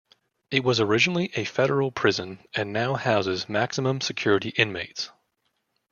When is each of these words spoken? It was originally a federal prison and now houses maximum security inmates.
It 0.49 0.63
was 0.63 0.79
originally 0.79 1.29
a 1.35 1.43
federal 1.45 1.91
prison 1.91 2.43
and 2.55 2.73
now 2.73 2.95
houses 2.95 3.47
maximum 3.47 4.01
security 4.01 4.49
inmates. 4.49 5.11